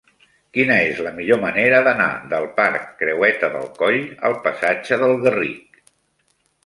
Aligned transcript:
Quina 0.57 0.75
és 0.85 1.01
la 1.07 1.11
millor 1.17 1.39
manera 1.43 1.81
d'anar 1.87 2.07
del 2.33 2.47
parc 2.61 2.89
Creueta 3.03 3.53
del 3.57 3.69
Coll 3.83 4.01
al 4.31 4.39
passatge 4.49 4.99
del 5.05 5.15
Garric? 5.27 5.83